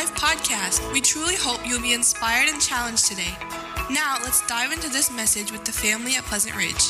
[0.00, 0.92] Life podcast.
[0.94, 3.34] We truly hope you'll be inspired and challenged today.
[3.90, 6.88] Now, let's dive into this message with the family at Pleasant Ridge.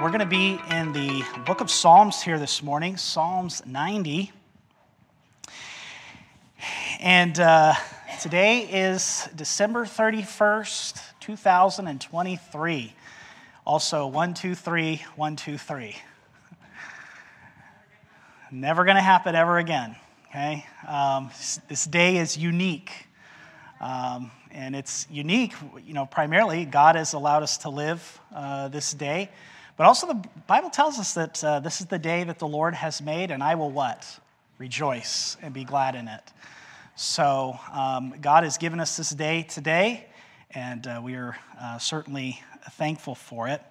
[0.00, 4.30] We're going to be in the book of Psalms here this morning, Psalms 90.
[7.00, 7.74] And uh,
[8.20, 12.94] today is December 31st, 2023.
[13.68, 15.96] Also, 123, 123.
[18.50, 19.94] Never going to happen ever again,
[20.30, 20.64] okay?
[20.88, 21.30] Um,
[21.68, 22.90] this day is unique.
[23.80, 25.52] Um, and it's unique,
[25.86, 29.28] you know, primarily God has allowed us to live uh, this day
[29.78, 32.74] but also, the Bible tells us that uh, this is the day that the Lord
[32.74, 34.18] has made, and I will what?
[34.58, 36.32] Rejoice and be glad in it.
[36.96, 40.06] So, um, God has given us this day today,
[40.50, 43.62] and uh, we are uh, certainly thankful for it.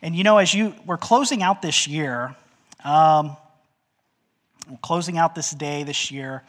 [0.00, 2.34] And you know, as you we're closing out this year,
[2.84, 3.36] um,
[4.80, 6.42] closing out this day this year,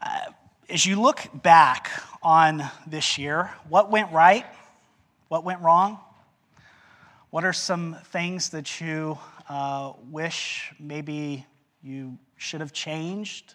[0.00, 0.32] uh,
[0.68, 1.90] as you look back
[2.22, 4.46] on this year, what went right?
[5.28, 5.98] What went wrong?
[7.30, 11.46] What are some things that you uh, wish maybe
[11.82, 13.54] you should have changed?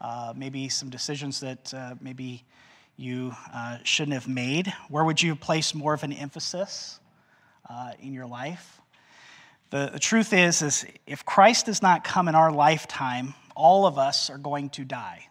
[0.00, 2.44] Uh, maybe some decisions that uh, maybe
[2.96, 4.72] you uh, shouldn't have made?
[4.88, 7.00] Where would you place more of an emphasis
[7.68, 8.80] uh, in your life?
[9.70, 13.98] The, the truth is, is if Christ does not come in our lifetime, all of
[13.98, 15.26] us are going to die.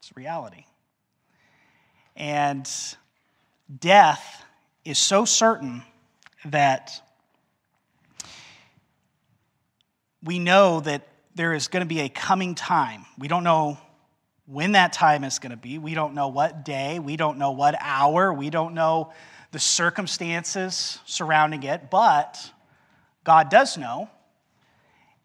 [0.00, 0.64] It's reality.
[2.16, 2.68] And
[3.78, 4.44] death
[4.84, 5.82] is so certain
[6.46, 7.00] that
[10.24, 13.06] we know that there is going to be a coming time.
[13.18, 13.78] We don't know
[14.50, 15.78] when that time is going to be.
[15.78, 16.98] We don't know what day.
[16.98, 18.32] We don't know what hour.
[18.32, 19.12] We don't know
[19.52, 22.38] the circumstances surrounding it, but
[23.24, 24.08] God does know,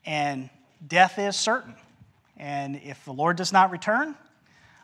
[0.06, 0.50] and
[0.86, 1.76] death is certain.
[2.36, 4.16] And if the Lord does not return,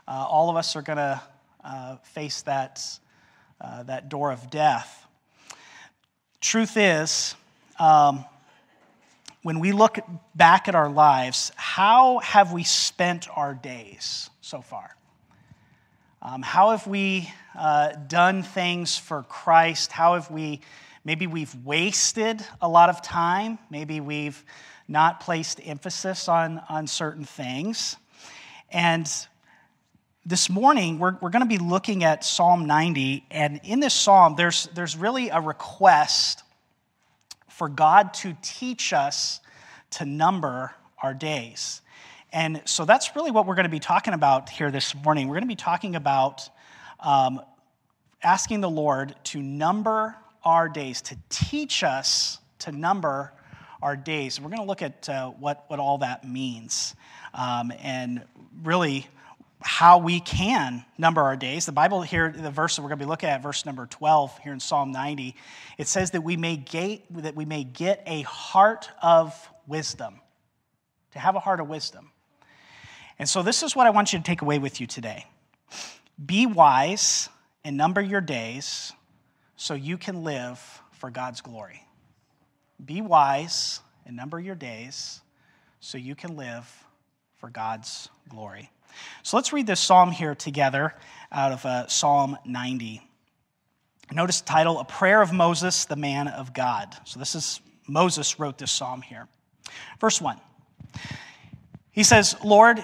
[0.07, 1.21] uh, all of us are going to
[1.63, 2.81] uh, face that,
[3.59, 5.05] uh, that door of death.
[6.39, 7.35] Truth is,
[7.77, 8.23] um,
[9.41, 9.99] when we look
[10.35, 14.95] back at our lives, how have we spent our days so far?
[16.21, 19.91] Um, how have we uh, done things for Christ?
[19.91, 20.61] How have we,
[21.05, 23.57] maybe we've wasted a lot of time.
[23.69, 24.43] Maybe we've
[24.87, 27.95] not placed emphasis on, on certain things.
[28.71, 29.09] And
[30.25, 33.25] this morning, we're, we're going to be looking at Psalm 90.
[33.31, 36.43] And in this psalm, there's, there's really a request
[37.47, 39.39] for God to teach us
[39.91, 41.81] to number our days.
[42.31, 45.27] And so that's really what we're going to be talking about here this morning.
[45.27, 46.47] We're going to be talking about
[46.99, 47.41] um,
[48.21, 53.33] asking the Lord to number our days, to teach us to number
[53.81, 54.39] our days.
[54.39, 56.95] We're going to look at uh, what, what all that means
[57.33, 58.23] um, and
[58.63, 59.07] really
[59.61, 61.65] how we can number our days.
[61.65, 64.37] The Bible here, the verse that we're going to be looking at, verse number 12
[64.39, 65.35] here in Psalm 90,
[65.77, 70.19] it says that we may get, that we may get a heart of wisdom,
[71.11, 72.11] to have a heart of wisdom.
[73.19, 75.25] And so this is what I want you to take away with you today.
[76.25, 77.29] Be wise
[77.63, 78.93] and number your days
[79.57, 81.85] so you can live for God's glory.
[82.83, 85.21] Be wise and number your days
[85.81, 86.65] so you can live
[87.37, 88.69] for God's glory.
[89.23, 90.93] So let's read this psalm here together
[91.31, 93.01] out of uh, Psalm 90.
[94.11, 96.95] Notice the title, A Prayer of Moses, the Man of God.
[97.03, 99.27] So this is Moses wrote this psalm here.
[99.99, 100.39] Verse 1.
[101.91, 102.83] He says, Lord,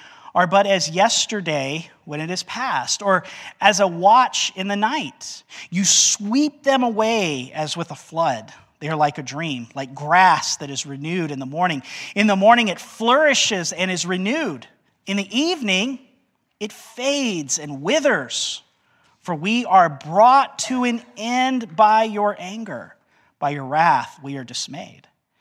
[0.33, 3.23] are but as yesterday when it is past, or
[3.59, 5.43] as a watch in the night.
[5.69, 8.53] You sweep them away as with a flood.
[8.79, 11.83] They are like a dream, like grass that is renewed in the morning.
[12.15, 14.67] In the morning it flourishes and is renewed.
[15.05, 15.99] In the evening
[16.59, 18.63] it fades and withers.
[19.19, 22.95] For we are brought to an end by your anger.
[23.37, 25.07] By your wrath, we are dismayed.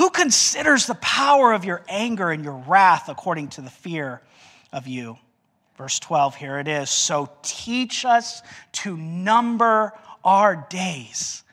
[0.00, 4.22] Who considers the power of your anger and your wrath according to the fear
[4.72, 5.18] of you?
[5.76, 6.88] Verse 12, here it is.
[6.88, 8.40] So teach us
[8.72, 9.92] to number
[10.24, 11.44] our days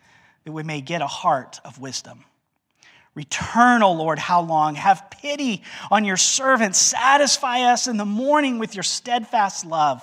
[0.45, 2.23] that we may get a heart of wisdom.
[3.15, 4.75] Return, O Lord, how long?
[4.75, 5.61] Have pity
[5.91, 6.77] on your servants.
[6.79, 10.01] Satisfy us in the morning with your steadfast love,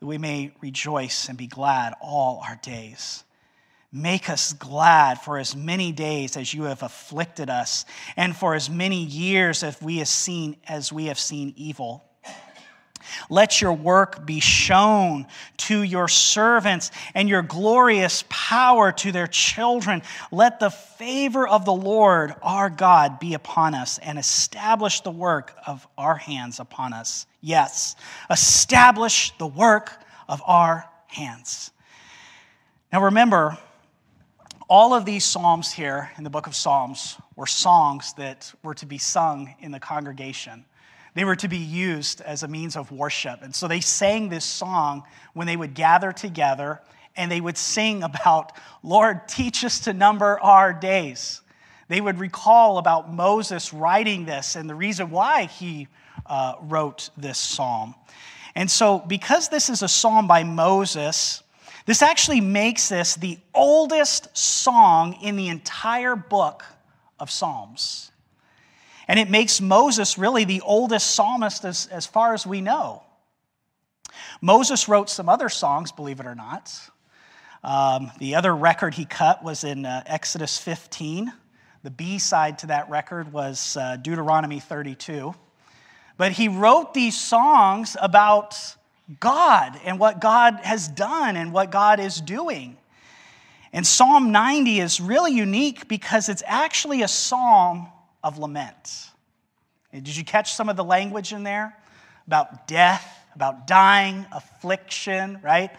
[0.00, 3.24] that we may rejoice and be glad all our days.
[3.92, 7.84] Make us glad for as many days as you have afflicted us,
[8.16, 12.02] and for as many years as we have seen, as we have seen evil.
[13.28, 15.26] Let your work be shown
[15.58, 20.02] to your servants and your glorious power to their children.
[20.30, 25.54] Let the favor of the Lord our God be upon us and establish the work
[25.66, 27.26] of our hands upon us.
[27.40, 27.96] Yes,
[28.30, 29.92] establish the work
[30.28, 31.72] of our hands.
[32.92, 33.58] Now remember,
[34.72, 38.86] all of these Psalms here in the book of Psalms were songs that were to
[38.86, 40.64] be sung in the congregation.
[41.12, 43.42] They were to be used as a means of worship.
[43.42, 45.02] And so they sang this song
[45.34, 46.80] when they would gather together
[47.16, 48.52] and they would sing about,
[48.82, 51.42] Lord, teach us to number our days.
[51.88, 55.88] They would recall about Moses writing this and the reason why he
[56.24, 57.94] uh, wrote this psalm.
[58.54, 61.41] And so, because this is a psalm by Moses,
[61.86, 66.64] this actually makes this the oldest song in the entire book
[67.18, 68.10] of Psalms.
[69.08, 73.02] And it makes Moses really the oldest psalmist as, as far as we know.
[74.40, 76.72] Moses wrote some other songs, believe it or not.
[77.64, 81.32] Um, the other record he cut was in uh, Exodus 15.
[81.82, 85.34] The B side to that record was uh, Deuteronomy 32.
[86.16, 88.56] But he wrote these songs about
[89.20, 92.76] God and what God has done and what God is doing.
[93.72, 97.88] And Psalm 90 is really unique because it's actually a psalm
[98.22, 99.08] of lament.
[99.92, 101.76] Did you catch some of the language in there?
[102.26, 105.70] About death, about dying, affliction, right?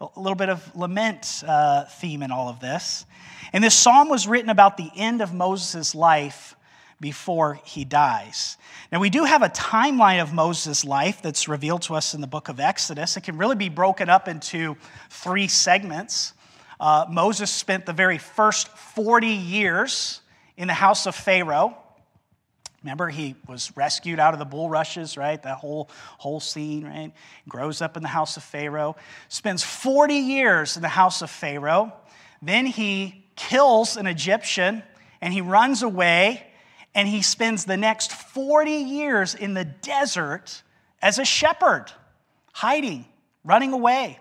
[0.00, 3.06] A little bit of lament uh, theme in all of this.
[3.52, 6.56] And this psalm was written about the end of Moses' life
[7.02, 8.56] before he dies.
[8.92, 12.26] Now, we do have a timeline of Moses' life that's revealed to us in the
[12.28, 13.16] book of Exodus.
[13.16, 14.76] It can really be broken up into
[15.10, 16.32] three segments.
[16.80, 20.20] Uh, Moses spent the very first 40 years
[20.56, 21.76] in the house of Pharaoh.
[22.84, 25.42] Remember, he was rescued out of the bulrushes, right?
[25.42, 27.12] That whole, whole scene, right?
[27.48, 28.94] Grows up in the house of Pharaoh,
[29.28, 31.92] spends 40 years in the house of Pharaoh.
[32.40, 34.84] Then he kills an Egyptian
[35.20, 36.46] and he runs away
[36.94, 40.62] and he spends the next 40 years in the desert
[41.00, 41.86] as a shepherd,
[42.52, 43.06] hiding,
[43.44, 44.18] running away.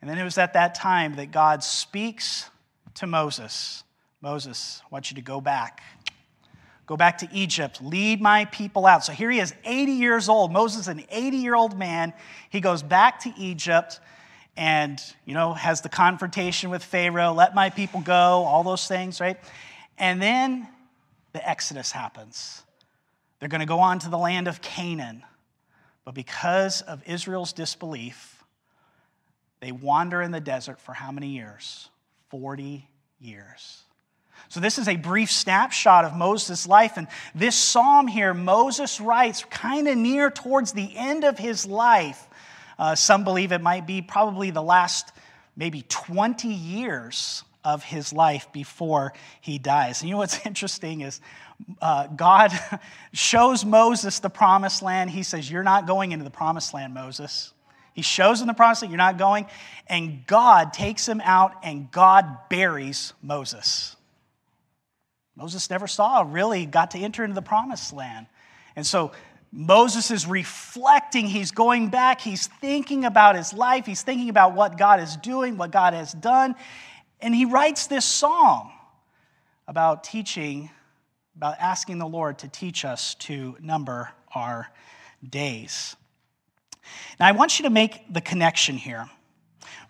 [0.00, 2.48] And then it was at that time that God speaks
[2.94, 3.84] to Moses
[4.22, 5.80] Moses, I want you to go back
[6.90, 9.04] Go back to Egypt, lead my people out.
[9.04, 10.50] So here he is, 80 years old.
[10.50, 12.12] Moses, an 80 year old man.
[12.50, 14.00] He goes back to Egypt
[14.56, 19.20] and, you know, has the confrontation with Pharaoh, let my people go, all those things,
[19.20, 19.38] right?
[19.98, 20.66] And then
[21.32, 22.62] the Exodus happens.
[23.38, 25.22] They're going to go on to the land of Canaan.
[26.04, 28.42] But because of Israel's disbelief,
[29.60, 31.88] they wander in the desert for how many years?
[32.30, 32.86] 40
[33.20, 33.82] years.
[34.48, 36.96] So, this is a brief snapshot of Moses' life.
[36.96, 42.26] And this psalm here, Moses writes kind of near towards the end of his life.
[42.78, 45.12] Uh, some believe it might be probably the last
[45.56, 50.00] maybe 20 years of his life before he dies.
[50.00, 51.20] And you know what's interesting is
[51.80, 52.52] uh, God
[53.12, 55.10] shows Moses the promised land.
[55.10, 57.52] He says, You're not going into the promised land, Moses.
[57.92, 59.46] He shows him the promised land, you're not going.
[59.86, 63.96] And God takes him out and God buries Moses.
[65.36, 68.26] Moses never saw, really got to enter into the promised land.
[68.76, 69.12] And so
[69.52, 74.78] Moses is reflecting, he's going back, he's thinking about his life, he's thinking about what
[74.78, 76.54] God is doing, what God has done.
[77.22, 78.72] And he writes this song
[79.68, 80.70] about teaching,
[81.36, 84.68] about asking the Lord to teach us to number our
[85.28, 85.96] days.
[87.18, 89.08] Now, I want you to make the connection here.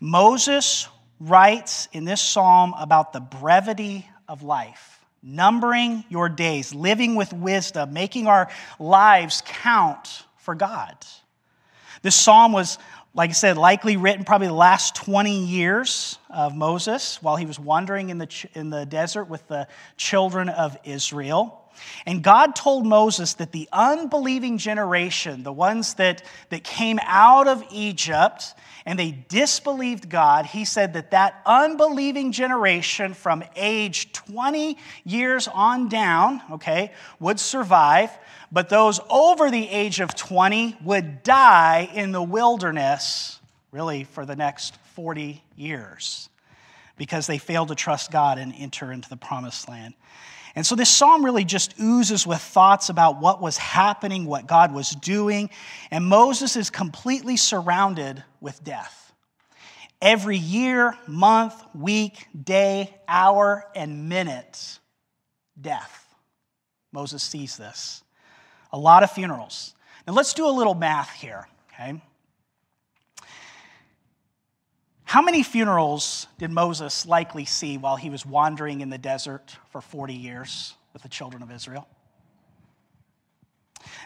[0.00, 7.32] Moses writes in this psalm about the brevity of life numbering your days, living with
[7.32, 10.96] wisdom, making our lives count for God.
[12.02, 12.78] This psalm was
[13.12, 17.58] Like I said, likely written probably the last 20 years of Moses while he was
[17.58, 21.60] wandering in the, in the desert with the children of Israel.
[22.06, 27.64] And God told Moses that the unbelieving generation, the ones that, that came out of
[27.72, 28.54] Egypt
[28.86, 35.88] and they disbelieved God, he said that that unbelieving generation from age 20 years on
[35.88, 38.10] down, okay, would survive
[38.52, 43.38] but those over the age of 20 would die in the wilderness,
[43.70, 46.28] really, for the next 40 years
[46.96, 49.94] because they failed to trust God and enter into the promised land.
[50.54, 54.74] And so this psalm really just oozes with thoughts about what was happening, what God
[54.74, 55.50] was doing,
[55.90, 59.12] and Moses is completely surrounded with death.
[60.02, 64.78] Every year, month, week, day, hour, and minute,
[65.60, 66.06] death.
[66.92, 68.02] Moses sees this
[68.72, 69.74] a lot of funerals.
[70.06, 72.00] Now let's do a little math here, okay?
[75.10, 79.80] How many funerals did Moses likely see while he was wandering in the desert for
[79.80, 81.88] 40 years with the children of Israel?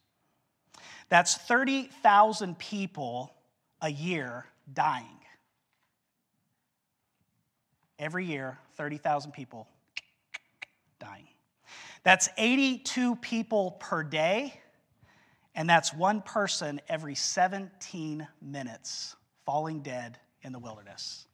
[1.09, 3.33] That's 30,000 people
[3.81, 5.07] a year dying.
[7.99, 9.67] Every year, 30,000 people
[10.99, 11.27] dying.
[12.03, 14.61] That's 82 people per day
[15.55, 21.27] and that's one person every 17 minutes falling dead in the wilderness.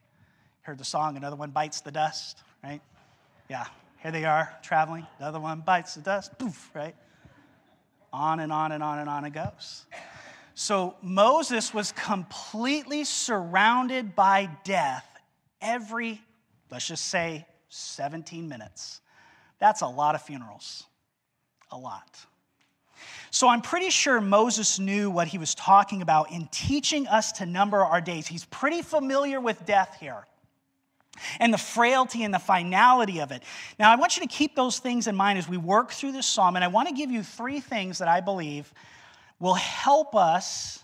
[0.63, 2.81] Heard the song, Another One Bites the Dust, right?
[3.49, 3.67] Yeah,
[4.03, 5.07] here they are traveling.
[5.19, 6.95] Another one bites the dust, poof, right?
[8.13, 9.87] On and on and on and on it goes.
[10.55, 15.07] So Moses was completely surrounded by death
[15.61, 16.21] every,
[16.71, 19.01] let's just say, 17 minutes.
[19.59, 20.85] That's a lot of funerals.
[21.71, 22.25] A lot.
[23.37, 27.45] So I'm pretty sure Moses knew what he was talking about in teaching us to
[27.45, 28.27] number our days.
[28.27, 30.27] He's pretty familiar with death here
[31.39, 33.43] and the frailty and the finality of it.
[33.79, 36.25] Now, I want you to keep those things in mind as we work through this
[36.25, 38.73] psalm, and I want to give you three things that I believe
[39.39, 40.83] will help us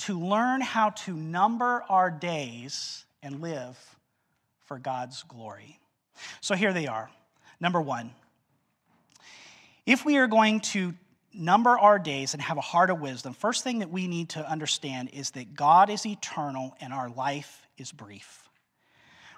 [0.00, 3.78] to learn how to number our days and live
[4.64, 5.80] for God's glory.
[6.42, 7.08] So here they are.
[7.58, 8.10] Number one,
[9.86, 10.92] if we are going to
[11.36, 14.50] number our days and have a heart of wisdom, first thing that we need to
[14.50, 18.48] understand is that God is eternal and our life is brief.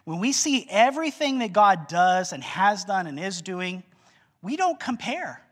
[0.05, 3.83] When we see everything that God does and has done and is doing,
[4.41, 5.43] we don't compare.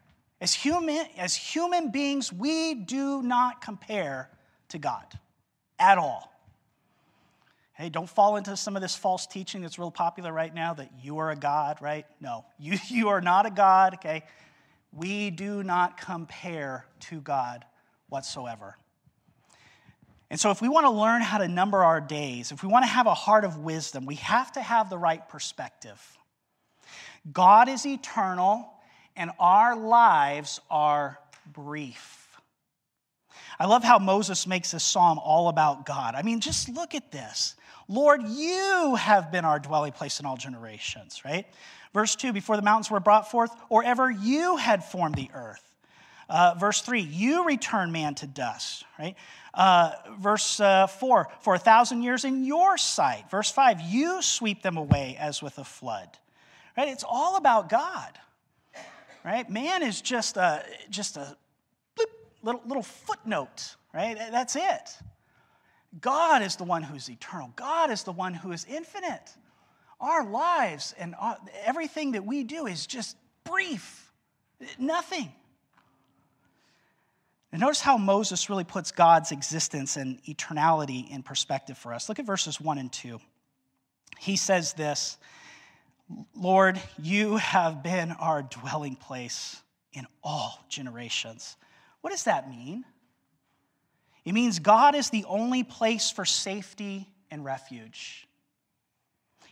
[0.41, 4.31] As human, as human beings, we do not compare
[4.69, 5.05] to God
[5.79, 6.33] at all.
[7.75, 10.91] Hey, don't fall into some of this false teaching that's real popular right now that
[11.03, 12.07] you are a God, right?
[12.21, 14.23] No, you, you are not a God, okay?
[14.93, 17.65] We do not compare to God
[18.09, 18.77] whatsoever.
[20.31, 22.85] And so, if we want to learn how to number our days, if we want
[22.85, 26.01] to have a heart of wisdom, we have to have the right perspective.
[27.33, 28.69] God is eternal,
[29.15, 31.19] and our lives are
[31.53, 32.41] brief.
[33.59, 36.15] I love how Moses makes this psalm all about God.
[36.15, 37.55] I mean, just look at this.
[37.89, 41.47] Lord, you have been our dwelling place in all generations, right?
[41.97, 45.63] Verse 2 Before the mountains were brought forth, or ever you had formed the earth.
[46.29, 49.15] Uh, verse 3 You return man to dust, right?
[49.55, 53.31] Uh, verse uh, 4 For a thousand years in your sight.
[53.31, 56.11] Verse 5 You sweep them away as with a flood,
[56.77, 56.89] right?
[56.89, 58.19] It's all about God,
[59.25, 59.49] right?
[59.49, 61.35] Man is just a, just a
[62.43, 64.19] little, little footnote, right?
[64.19, 64.99] That's it.
[65.99, 69.35] God is the one who's eternal, God is the one who is infinite.
[70.01, 71.15] Our lives and
[71.65, 74.13] everything that we do is just brief,
[74.79, 75.33] nothing.
[77.53, 82.09] And notice how Moses really puts God's existence and eternality in perspective for us.
[82.09, 83.19] Look at verses 1 and 2.
[84.19, 85.17] He says this
[86.35, 89.61] Lord, you have been our dwelling place
[89.93, 91.57] in all generations.
[92.01, 92.85] What does that mean?
[94.25, 98.26] It means God is the only place for safety and refuge.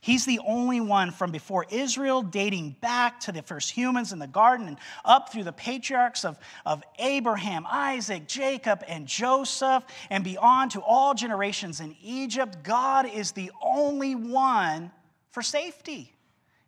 [0.04, 4.26] He's the only one from before Israel, dating back to the first humans in the
[4.26, 10.72] garden and up through the patriarchs of, of Abraham, Isaac, Jacob, and Joseph, and beyond
[10.72, 12.58] to all generations in Egypt.
[12.62, 14.92] God is the only one
[15.30, 16.12] for safety.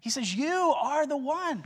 [0.00, 1.62] He says, You are the one.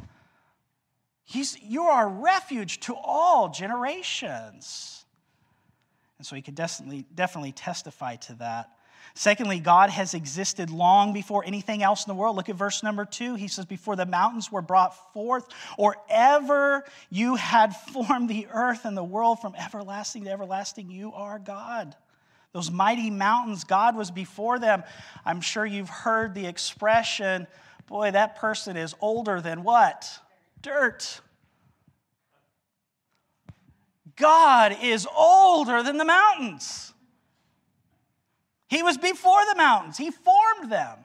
[1.22, 5.04] He's, you are a refuge to all generations.
[6.18, 8.70] And so he could definitely, definitely testify to that.
[9.14, 12.36] Secondly, God has existed long before anything else in the world.
[12.36, 13.34] Look at verse number two.
[13.34, 18.84] He says, Before the mountains were brought forth, or ever you had formed the earth
[18.84, 21.96] and the world from everlasting to everlasting, you are God.
[22.52, 24.82] Those mighty mountains, God was before them.
[25.24, 27.46] I'm sure you've heard the expression,
[27.86, 30.08] boy, that person is older than what?
[30.60, 31.20] Dirt.
[34.16, 36.92] God is older than the mountains.
[38.70, 40.98] He was before the mountains, He formed them,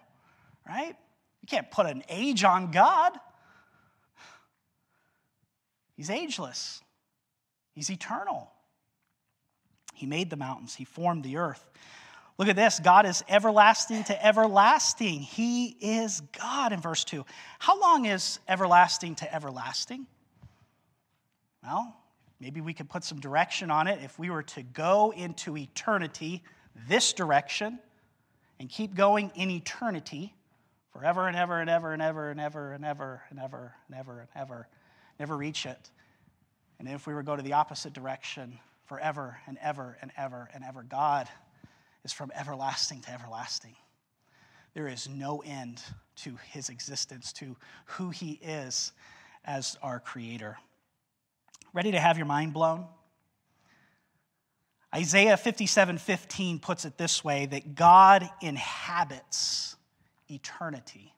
[0.68, 0.96] right?
[1.42, 3.12] You can't put an age on God.
[5.98, 6.82] He's ageless,
[7.74, 8.52] He's eternal.
[9.96, 11.68] He made the mountains, He formed the earth.
[12.38, 15.22] Look at this God is everlasting to everlasting.
[15.22, 17.26] He is God in verse 2.
[17.58, 20.06] How long is everlasting to everlasting?
[21.64, 21.96] Well,
[22.40, 24.04] maybe we could put some direction on it.
[24.04, 26.44] If we were to go into eternity,
[26.88, 27.80] this direction
[28.60, 30.34] and keep going in eternity
[30.92, 34.20] forever and ever and ever and ever and ever and ever and ever and ever
[34.20, 34.68] and ever,
[35.20, 35.92] never reach it.
[36.80, 40.50] And if we were to go to the opposite direction forever and ever and ever
[40.54, 41.28] and ever, God
[42.04, 43.76] is from everlasting to everlasting.
[44.74, 45.82] There is no end
[46.18, 47.56] to his existence, to
[47.86, 48.92] who he is
[49.44, 50.58] as our creator.
[51.74, 52.86] Ready to have your mind blown?
[54.96, 59.76] Isaiah 57 15 puts it this way that God inhabits
[60.30, 61.14] eternity.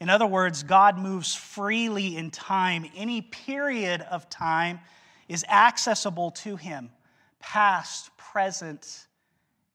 [0.00, 2.86] In other words, God moves freely in time.
[2.96, 4.80] Any period of time
[5.28, 6.90] is accessible to him,
[7.38, 9.08] past, present,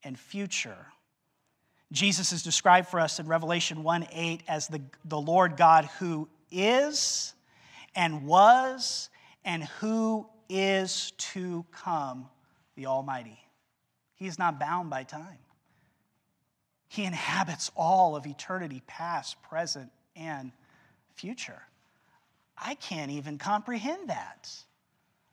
[0.04, 0.88] and future.
[1.92, 6.28] Jesus is described for us in Revelation 1 8 as the, the Lord God who
[6.52, 7.36] is
[7.96, 9.10] and was
[9.46, 12.28] and who is to come
[12.80, 13.38] the Almighty.
[14.16, 15.38] He is not bound by time.
[16.88, 20.54] He inhabits all of eternity, past, present, and
[21.16, 21.62] future.
[22.58, 24.50] I can't even comprehend that.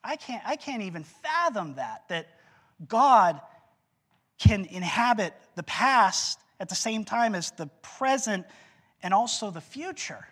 [0.02, 2.26] I can't, I can't even fathom that, that
[2.88, 3.40] God
[4.38, 8.44] can inhabit the past at the same time as the present
[9.04, 10.26] and also the future.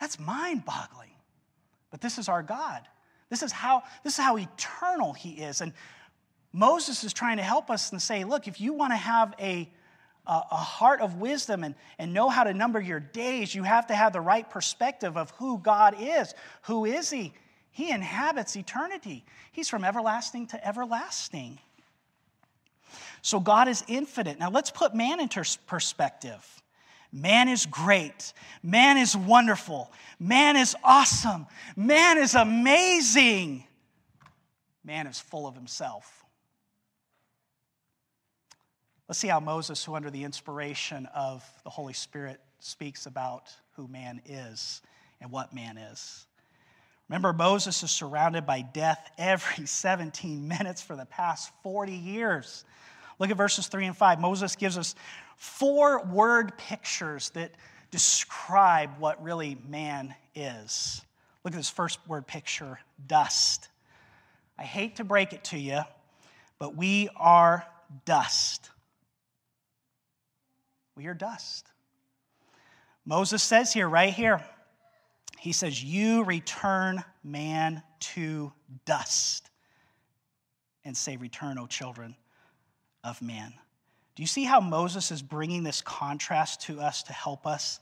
[0.00, 1.10] That's mind boggling.
[1.90, 2.80] But this is our God.
[3.32, 5.62] This is how, this is how eternal he is.
[5.62, 5.72] And
[6.52, 9.70] Moses is trying to help us and say, look, if you want to have a,
[10.26, 13.94] a, heart of wisdom and, and know how to number your days, you have to
[13.94, 16.34] have the right perspective of who God is.
[16.64, 17.32] Who is he?
[17.70, 19.24] He inhabits eternity.
[19.50, 21.58] He's from everlasting to everlasting.
[23.22, 24.38] So God is infinite.
[24.38, 26.61] Now let's put man into perspective.
[27.12, 28.32] Man is great.
[28.62, 29.92] Man is wonderful.
[30.18, 31.46] Man is awesome.
[31.76, 33.64] Man is amazing.
[34.82, 36.24] Man is full of himself.
[39.08, 43.86] Let's see how Moses, who under the inspiration of the Holy Spirit, speaks about who
[43.86, 44.80] man is
[45.20, 46.26] and what man is.
[47.08, 52.64] Remember, Moses is surrounded by death every 17 minutes for the past 40 years.
[53.22, 54.20] Look at verses 3 and 5.
[54.20, 54.96] Moses gives us
[55.36, 57.52] four word pictures that
[57.92, 61.00] describe what really man is.
[61.44, 63.68] Look at this first word picture dust.
[64.58, 65.82] I hate to break it to you,
[66.58, 67.64] but we are
[68.04, 68.70] dust.
[70.96, 71.68] We are dust.
[73.06, 74.42] Moses says here, right here,
[75.38, 78.52] he says, You return man to
[78.84, 79.48] dust.
[80.84, 82.16] And say, Return, O children
[83.04, 83.52] of man.
[84.14, 87.80] Do you see how Moses is bringing this contrast to us to help us?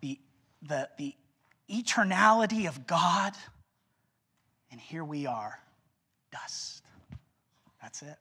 [0.00, 0.18] The,
[0.62, 1.14] the, the
[1.70, 3.32] eternality of God,
[4.70, 5.58] and here we are,
[6.30, 6.82] dust.
[7.80, 8.16] That's it.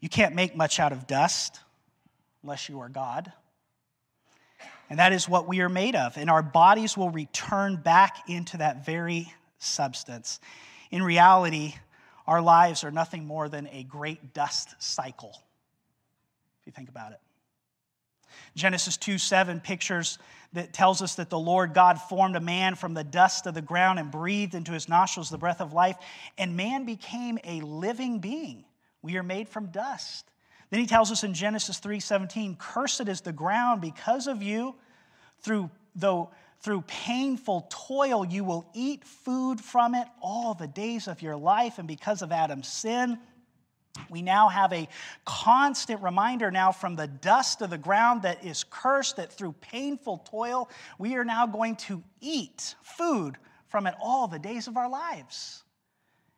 [0.00, 1.60] You can't make much out of dust
[2.42, 3.32] unless you are God.
[4.90, 6.18] And that is what we are made of.
[6.18, 10.40] And our bodies will return back into that very substance.
[10.90, 11.74] In reality,
[12.26, 15.42] our lives are nothing more than a great dust cycle,
[16.60, 17.20] if you think about it.
[18.56, 20.18] Genesis 2 7 pictures
[20.52, 23.62] that tells us that the Lord God formed a man from the dust of the
[23.62, 25.96] ground and breathed into his nostrils the breath of life,
[26.38, 28.64] and man became a living being.
[29.02, 30.30] We are made from dust.
[30.70, 34.76] Then he tells us in Genesis 3:17, "Cursed is the ground because of you.
[35.40, 41.22] Through though through painful toil you will eat food from it all the days of
[41.22, 43.18] your life, and because of Adam's sin,
[44.10, 44.88] we now have a
[45.24, 50.18] constant reminder now from the dust of the ground that is cursed, that through painful
[50.28, 53.36] toil, we are now going to eat food
[53.68, 55.62] from it all the days of our lives.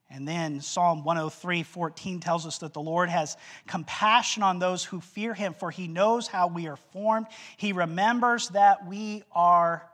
[0.09, 5.01] And then Psalm 103 14 tells us that the Lord has compassion on those who
[5.01, 7.27] fear him, for he knows how we are formed.
[7.57, 9.89] He remembers that we are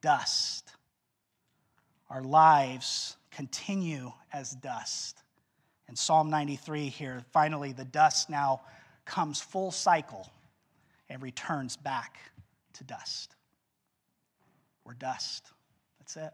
[0.00, 0.70] dust.
[2.10, 5.22] Our lives continue as dust.
[5.88, 8.62] And Psalm 93 here, finally, the dust now
[9.04, 10.28] comes full cycle
[11.08, 12.18] and returns back
[12.74, 13.34] to dust.
[14.84, 15.50] We're dust.
[15.98, 16.32] That's it.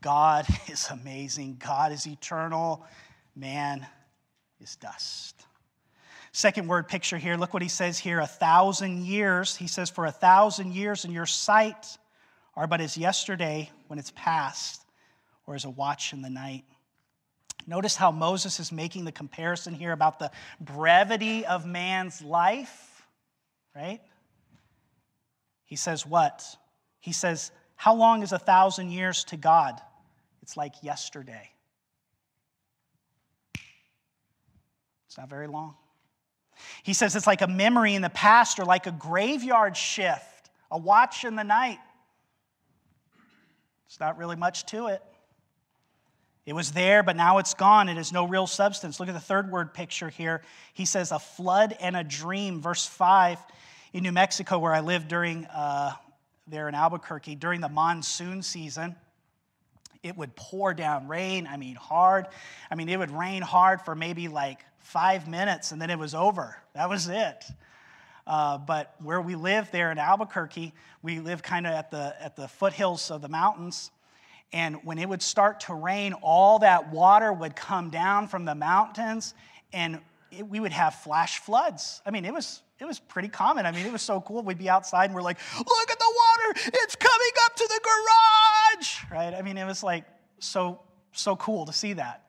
[0.00, 1.60] God is amazing.
[1.64, 2.84] God is eternal.
[3.34, 3.86] Man
[4.60, 5.46] is dust.
[6.32, 9.56] Second word picture here, look what he says here a thousand years.
[9.56, 11.96] He says, For a thousand years in your sight
[12.56, 14.82] are but as yesterday when it's past,
[15.46, 16.64] or as a watch in the night.
[17.66, 23.06] Notice how Moses is making the comparison here about the brevity of man's life,
[23.74, 24.00] right?
[25.64, 26.44] He says, What?
[27.00, 29.80] He says, How long is a thousand years to God?
[30.42, 31.50] It's like yesterday.
[35.06, 35.74] It's not very long.
[36.82, 40.78] He says it's like a memory in the past or like a graveyard shift, a
[40.78, 41.78] watch in the night.
[43.86, 45.02] It's not really much to it.
[46.44, 47.88] It was there, but now it's gone.
[47.88, 49.00] It has no real substance.
[49.00, 50.42] Look at the third word picture here.
[50.74, 52.60] He says, a flood and a dream.
[52.60, 53.38] Verse 5
[53.92, 55.92] in New Mexico, where I lived during, uh,
[56.46, 58.94] there in Albuquerque, during the monsoon season,
[60.04, 61.48] it would pour down rain.
[61.48, 62.26] I mean, hard.
[62.70, 66.14] I mean, it would rain hard for maybe like five minutes and then it was
[66.14, 66.56] over.
[66.74, 67.44] That was it.
[68.26, 72.34] Uh, but where we live there in Albuquerque, we live kind of at the, at
[72.34, 73.90] the foothills of the mountains.
[74.52, 78.54] And when it would start to rain, all that water would come down from the
[78.54, 79.34] mountains
[79.72, 82.00] and it, we would have flash floods.
[82.04, 83.64] I mean, it was, it was pretty common.
[83.64, 84.42] I mean, it was so cool.
[84.42, 87.80] We'd be outside and we're like, look at the water, it's coming up to the
[87.84, 89.34] garage, right?
[89.34, 90.04] I mean, it was like
[90.40, 90.80] so,
[91.12, 92.25] so cool to see that.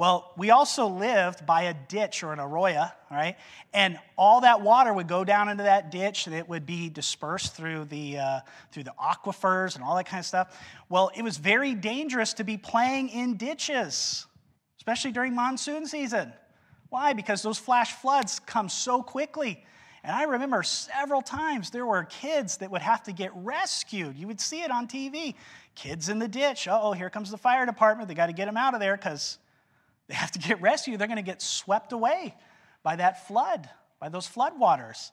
[0.00, 3.36] Well, we also lived by a ditch or an arroyo, right?
[3.74, 7.54] And all that water would go down into that ditch and it would be dispersed
[7.54, 8.40] through the, uh,
[8.72, 10.58] through the aquifers and all that kind of stuff.
[10.88, 14.24] Well, it was very dangerous to be playing in ditches,
[14.78, 16.32] especially during monsoon season.
[16.88, 17.12] Why?
[17.12, 19.62] Because those flash floods come so quickly.
[20.02, 24.16] And I remember several times there were kids that would have to get rescued.
[24.16, 25.34] You would see it on TV.
[25.74, 26.68] Kids in the ditch.
[26.70, 28.08] oh, here comes the fire department.
[28.08, 29.36] They got to get them out of there because
[30.10, 30.98] they have to get rescued.
[30.98, 32.34] They're going to get swept away
[32.82, 33.70] by that flood,
[34.00, 35.12] by those flood waters.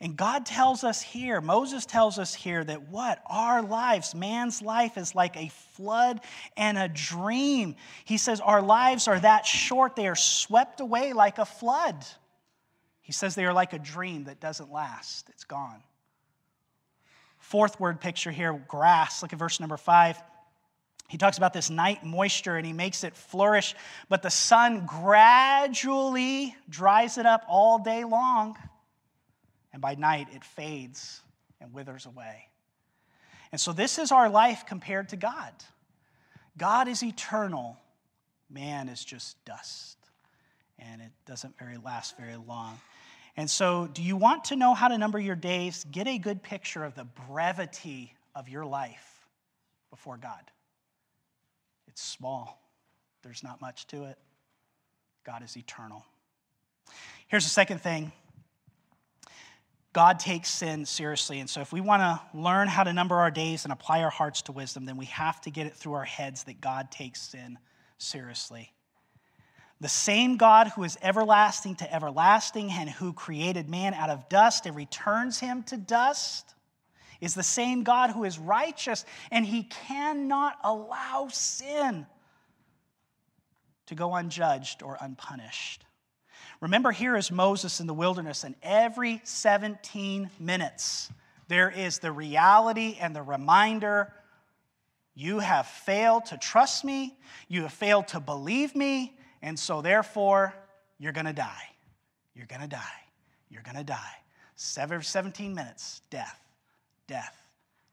[0.00, 3.22] And God tells us here, Moses tells us here that what?
[3.30, 6.20] Our lives, man's life is like a flood
[6.56, 7.76] and a dream.
[8.04, 12.04] He says our lives are that short, they are swept away like a flood.
[13.00, 15.84] He says they are like a dream that doesn't last, it's gone.
[17.38, 19.22] Fourth word picture here grass.
[19.22, 20.20] Look at verse number five.
[21.12, 23.74] He talks about this night moisture and he makes it flourish,
[24.08, 28.56] but the sun gradually dries it up all day long.
[29.74, 31.20] And by night, it fades
[31.60, 32.48] and withers away.
[33.52, 35.52] And so, this is our life compared to God.
[36.56, 37.76] God is eternal,
[38.48, 39.98] man is just dust,
[40.78, 42.80] and it doesn't very last very long.
[43.36, 45.84] And so, do you want to know how to number your days?
[45.92, 49.28] Get a good picture of the brevity of your life
[49.90, 50.40] before God.
[51.88, 52.60] It's small,
[53.22, 54.18] there's not much to it.
[55.24, 56.04] God is eternal.
[57.28, 58.12] Here's the second thing
[59.92, 61.38] God takes sin seriously.
[61.40, 64.10] And so, if we want to learn how to number our days and apply our
[64.10, 67.20] hearts to wisdom, then we have to get it through our heads that God takes
[67.20, 67.58] sin
[67.98, 68.72] seriously.
[69.80, 74.64] The same God who is everlasting to everlasting and who created man out of dust
[74.64, 76.54] and returns him to dust
[77.22, 82.04] is the same God who is righteous, and he cannot allow sin
[83.86, 85.84] to go unjudged or unpunished.
[86.60, 91.10] Remember, here is Moses in the wilderness, and every 17 minutes,
[91.46, 94.12] there is the reality and the reminder
[95.14, 100.54] you have failed to trust me, you have failed to believe me, and so therefore
[100.98, 101.68] you're to die.
[102.34, 102.80] You're to die.
[103.48, 104.16] You're to die.
[104.56, 106.41] Seven, 17 minutes, death,
[107.06, 107.36] death,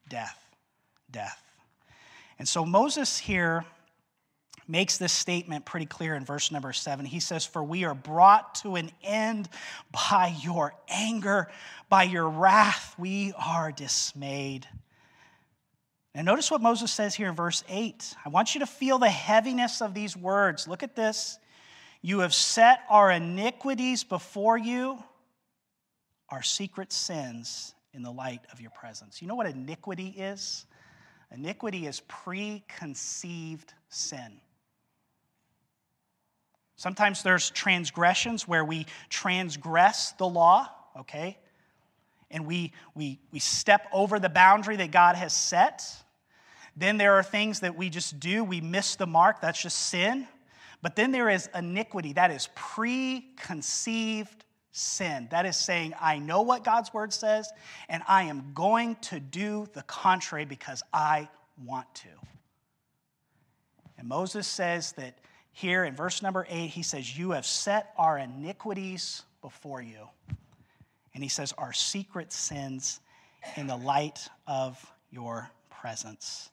[0.07, 0.39] death,
[1.11, 1.41] death.
[2.37, 3.65] And so Moses here
[4.67, 7.05] makes this statement pretty clear in verse number seven.
[7.05, 9.49] He says, For we are brought to an end
[9.91, 11.49] by your anger,
[11.89, 14.67] by your wrath, we are dismayed.
[16.13, 18.15] And notice what Moses says here in verse 8.
[18.25, 20.67] I want you to feel the heaviness of these words.
[20.67, 21.39] Look at this.
[22.01, 25.03] You have set our iniquities before you,
[26.29, 29.21] our secret sins in the light of your presence.
[29.21, 30.65] You know what iniquity is?
[31.31, 34.39] Iniquity is preconceived sin.
[36.75, 41.37] Sometimes there's transgressions where we transgress the law, okay?
[42.31, 45.83] And we, we, we step over the boundary that God has set.
[46.77, 50.27] Then there are things that we just do, we miss the mark, that's just sin.
[50.81, 54.45] But then there is iniquity, that is preconceived
[54.79, 55.27] sin.
[55.31, 57.51] That is saying, I know what God's word says,
[57.87, 61.29] and I am going to do the contrary because I
[61.65, 62.09] want to.
[63.97, 65.19] And Moses says that
[65.51, 70.07] here in verse number eight, he says, You have set our iniquities before you.
[71.13, 73.01] And he says, Our secret sins
[73.57, 76.49] in the light of your presence.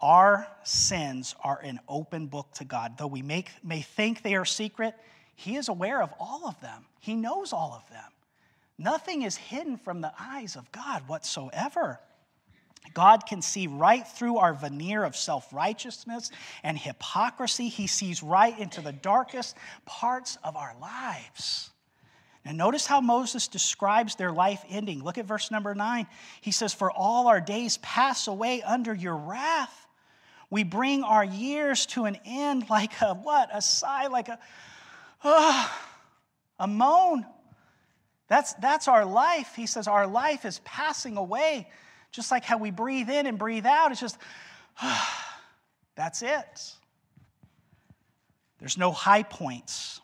[0.00, 2.96] Our sins are an open book to God.
[2.96, 4.94] Though we make, may think they are secret,
[5.40, 6.84] He is aware of all of them.
[6.98, 8.12] He knows all of them.
[8.76, 11.98] Nothing is hidden from the eyes of God whatsoever.
[12.92, 16.30] God can see right through our veneer of self righteousness
[16.62, 17.68] and hypocrisy.
[17.68, 21.70] He sees right into the darkest parts of our lives.
[22.44, 25.02] Now, notice how Moses describes their life ending.
[25.02, 26.06] Look at verse number nine.
[26.42, 29.86] He says, For all our days pass away under your wrath.
[30.50, 33.48] We bring our years to an end like a what?
[33.54, 34.38] A sigh, like a,
[35.22, 35.68] uh,
[36.58, 37.26] a moan.
[38.28, 39.54] That's, that's our life.
[39.56, 41.68] He says, Our life is passing away.
[42.12, 44.18] Just like how we breathe in and breathe out, it's just,
[45.96, 46.74] that's it.
[48.58, 50.00] There's no high points.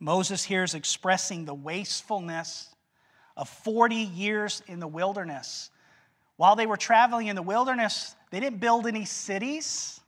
[0.00, 2.68] Moses here is expressing the wastefulness
[3.36, 5.70] of 40 years in the wilderness.
[6.36, 10.00] While they were traveling in the wilderness, they didn't build any cities.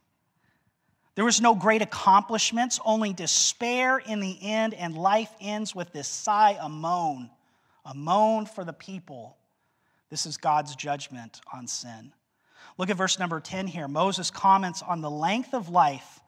[1.14, 6.08] There was no great accomplishments, only despair in the end, and life ends with this
[6.08, 7.30] sigh, a moan,
[7.84, 9.36] a moan for the people.
[10.10, 12.12] This is God's judgment on sin.
[12.78, 13.86] Look at verse number 10 here.
[13.86, 16.20] Moses comments on the length of life.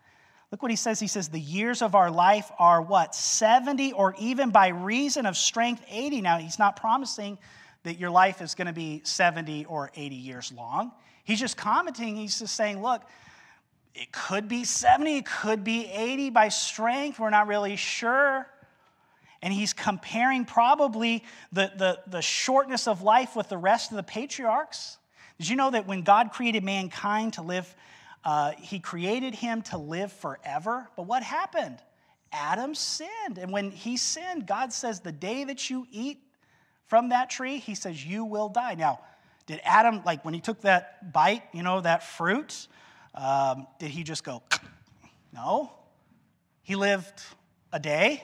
[0.53, 1.01] Look what he says.
[1.01, 3.15] He says, The years of our life are what?
[3.15, 6.21] 70 or even by reason of strength, 80.
[6.21, 7.39] Now, he's not promising
[7.83, 10.93] that your life is going to be 70 or 80 years long.
[11.25, 12.17] He's just commenting.
[12.17, 13.03] He's just saying, Look,
[13.97, 17.19] it could be 70, it could be 80 by strength.
[17.19, 18.47] We're not really sure.
[19.41, 24.03] And he's comparing probably the, the, the shortness of life with the rest of the
[24.03, 24.99] patriarchs.
[25.39, 27.75] Did you know that when God created mankind to live,
[28.23, 30.89] uh, he created him to live forever?
[30.95, 31.79] But what happened?
[32.33, 33.39] Adam sinned.
[33.39, 36.19] And when he sinned, God says, The day that you eat
[36.87, 38.75] from that tree, he says, You will die.
[38.75, 39.01] Now,
[39.47, 42.67] did Adam, like when he took that bite, you know, that fruit,
[43.17, 44.43] um, did he just go,
[45.33, 45.73] no?
[46.63, 47.23] He lived
[47.73, 48.23] a day,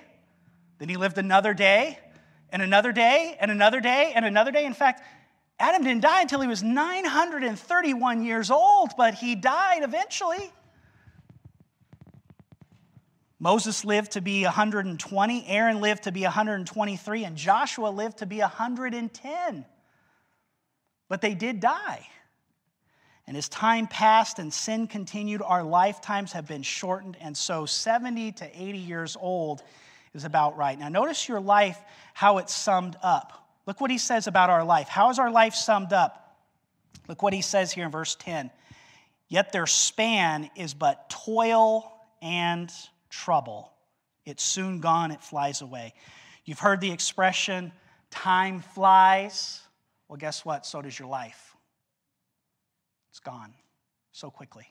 [0.79, 1.99] then he lived another day,
[2.51, 4.67] and another day, and another day, and another day.
[4.67, 5.03] In fact,
[5.59, 10.53] Adam didn't die until he was 931 years old, but he died eventually.
[13.39, 18.39] Moses lived to be 120, Aaron lived to be 123, and Joshua lived to be
[18.39, 19.65] 110.
[21.09, 22.07] But they did die.
[23.27, 27.17] And as time passed and sin continued, our lifetimes have been shortened.
[27.21, 29.63] And so 70 to 80 years old
[30.15, 30.79] is about right.
[30.79, 31.79] Now, notice your life,
[32.15, 33.33] how it's summed up.
[33.67, 34.89] Look what he says about our life.
[34.89, 36.37] How is our life summed up?
[37.09, 38.51] Look what he says here in verse 10.
[39.29, 42.71] Yet their span is but toil and
[43.09, 43.73] trouble.
[44.27, 45.95] It's soon gone, it flies away.
[46.45, 47.73] You've heard the expression,
[48.11, 49.61] time flies.
[50.09, 50.67] Well, guess what?
[50.67, 51.52] So does your life.
[53.13, 53.53] It's gone
[54.11, 54.67] so quickly.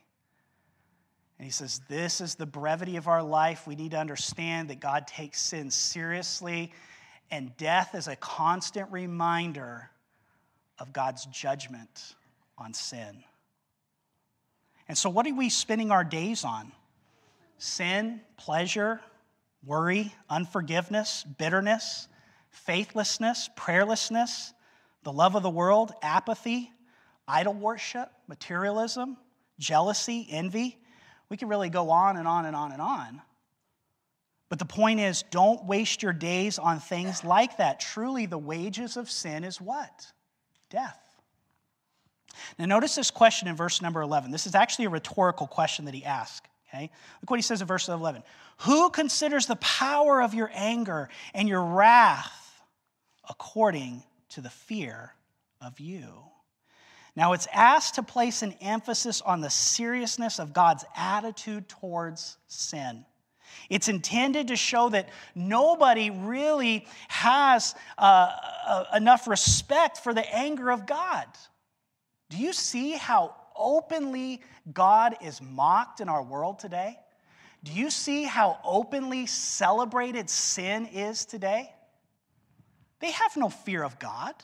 [1.38, 3.68] And he says, This is the brevity of our life.
[3.68, 6.72] We need to understand that God takes sin seriously,
[7.30, 9.88] and death is a constant reminder
[10.80, 12.16] of God's judgment
[12.58, 13.22] on sin.
[14.88, 16.72] And so, what are we spending our days on?
[17.58, 19.00] Sin, pleasure,
[19.64, 22.08] worry, unforgiveness, bitterness,
[22.50, 24.52] faithlessness, prayerlessness,
[25.04, 26.71] the love of the world, apathy,
[27.26, 29.16] idol worship, materialism,
[29.58, 30.78] jealousy, envy.
[31.28, 33.22] We can really go on and on and on and on.
[34.48, 37.80] But the point is, don't waste your days on things like that.
[37.80, 40.12] Truly, the wages of sin is what?
[40.68, 40.98] Death.
[42.58, 44.30] Now, notice this question in verse number 11.
[44.30, 46.46] This is actually a rhetorical question that he asks.
[46.68, 46.90] Okay?
[47.20, 48.22] Look what he says in verse 11.
[48.58, 52.60] Who considers the power of your anger and your wrath
[53.28, 55.14] according to the fear
[55.60, 56.08] of you?
[57.14, 63.04] Now, it's asked to place an emphasis on the seriousness of God's attitude towards sin.
[63.68, 68.30] It's intended to show that nobody really has uh,
[68.66, 71.26] uh, enough respect for the anger of God.
[72.30, 74.40] Do you see how openly
[74.72, 76.98] God is mocked in our world today?
[77.62, 81.72] Do you see how openly celebrated sin is today?
[83.00, 84.34] They have no fear of God.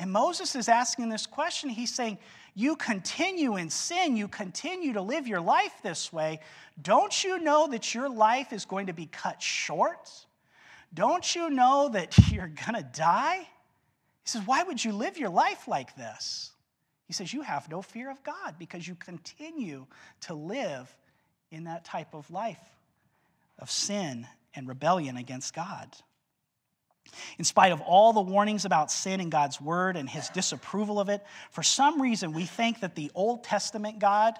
[0.00, 1.68] And Moses is asking this question.
[1.68, 2.16] He's saying,
[2.54, 6.40] You continue in sin, you continue to live your life this way.
[6.80, 10.10] Don't you know that your life is going to be cut short?
[10.94, 13.40] Don't you know that you're going to die?
[13.40, 16.50] He says, Why would you live your life like this?
[17.04, 19.86] He says, You have no fear of God because you continue
[20.22, 20.90] to live
[21.50, 22.58] in that type of life
[23.58, 25.94] of sin and rebellion against God.
[27.38, 31.08] In spite of all the warnings about sin in God's word and his disapproval of
[31.08, 34.38] it, for some reason we think that the Old Testament God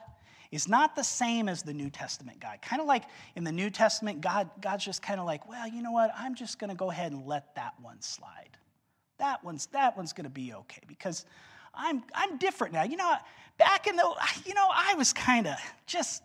[0.51, 2.61] is not the same as the New Testament God.
[2.61, 3.05] Kind of like
[3.37, 6.11] in the New Testament, God, God's just kind of like, well, you know what?
[6.17, 8.57] I'm just going to go ahead and let that one slide.
[9.19, 11.25] That one's, that one's going to be okay because
[11.75, 12.83] I'm, I'm different now.
[12.83, 13.15] You know,
[13.59, 15.55] back in the, you know, I was kind of
[15.87, 16.23] just,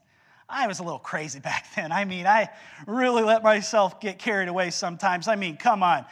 [0.48, 1.92] I was a little crazy back then.
[1.92, 2.50] I mean, I
[2.88, 5.28] really let myself get carried away sometimes.
[5.28, 6.06] I mean, come on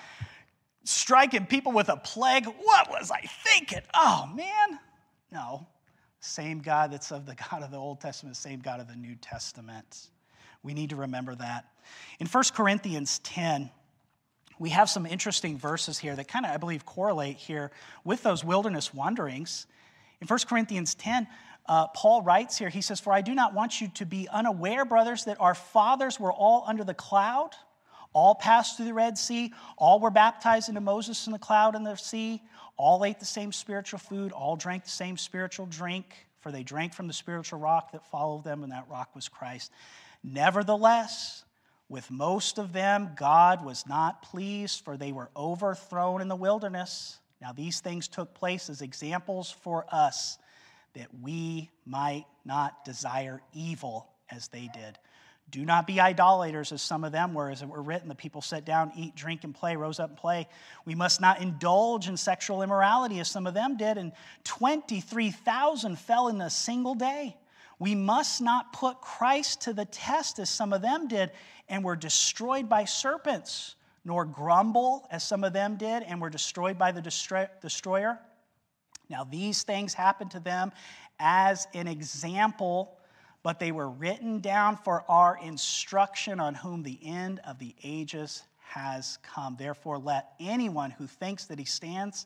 [0.84, 2.46] striking people with a plague.
[2.46, 3.82] What was I thinking?
[3.94, 4.80] Oh, man.
[5.32, 5.68] No.
[6.20, 9.16] Same God that's of the God of the Old Testament, same God of the New
[9.16, 10.10] Testament.
[10.62, 11.66] We need to remember that.
[12.20, 13.70] In 1 Corinthians 10,
[14.60, 17.72] we have some interesting verses here that kind of, I believe, correlate here
[18.06, 19.68] with those wilderness wanderings.
[20.22, 21.28] In 1 Corinthians 10,
[21.66, 24.86] uh, Paul writes here, he says, For I do not want you to be unaware,
[24.86, 27.56] brothers, that our fathers were all under the cloud
[28.14, 29.52] all passed through the Red Sea.
[29.78, 32.42] All were baptized into Moses in the cloud and the sea.
[32.78, 34.32] All ate the same spiritual food.
[34.32, 38.44] All drank the same spiritual drink, for they drank from the spiritual rock that followed
[38.44, 39.72] them, and that rock was Christ.
[40.24, 41.44] Nevertheless,
[41.90, 47.20] with most of them, God was not pleased, for they were overthrown in the wilderness.
[47.42, 50.38] Now, these things took place as examples for us
[50.94, 54.98] that we might not desire evil as they did.
[55.50, 58.08] Do not be idolaters, as some of them were, as it were written.
[58.08, 60.48] The people sat down, eat, drink, and play, rose up and play.
[60.86, 64.14] We must not indulge in sexual immorality, as some of them did, and
[64.46, 67.36] 23,000 fell in a single day.
[67.78, 71.32] We must not put Christ to the test, as some of them did,
[71.68, 73.76] and were destroyed by serpents,
[74.06, 78.20] nor grumble, as some of them did, and were destroyed by the destroyer.
[79.10, 80.72] Now, these things happened to them
[81.20, 82.98] as an example
[83.44, 88.42] but they were written down for our instruction on whom the end of the ages
[88.70, 89.58] has come.
[89.60, 92.26] Therefore, let anyone who thinks that he stands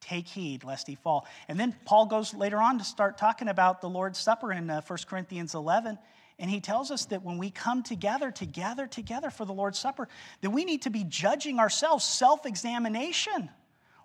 [0.00, 1.26] take heed lest he fall.
[1.48, 4.82] And then Paul goes later on to start talking about the Lord's Supper in uh,
[4.82, 5.98] 1 Corinthians 11.
[6.40, 10.08] And he tells us that when we come together, together, together for the Lord's Supper,
[10.40, 13.50] that we need to be judging ourselves, self examination.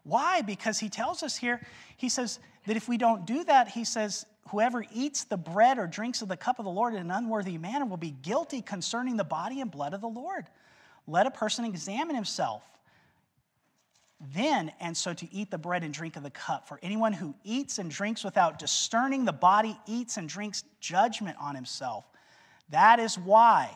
[0.10, 0.41] Why?
[0.41, 1.62] Because he tells us here,
[1.95, 5.86] he says that if we don't do that, he says, Whoever eats the bread or
[5.86, 9.15] drinks of the cup of the Lord in an unworthy manner will be guilty concerning
[9.15, 10.48] the body and blood of the Lord.
[11.06, 12.63] Let a person examine himself.
[14.34, 16.67] Then, and so to eat the bread and drink of the cup.
[16.67, 21.54] For anyone who eats and drinks without discerning the body eats and drinks judgment on
[21.54, 22.06] himself.
[22.69, 23.72] That is why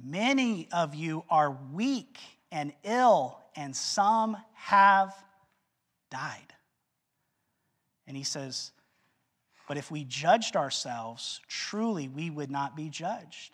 [0.00, 2.18] many of you are weak
[2.52, 5.12] and ill, and some have
[6.10, 6.52] died.
[8.06, 8.72] And he says,
[9.68, 13.52] but if we judged ourselves, truly we would not be judged.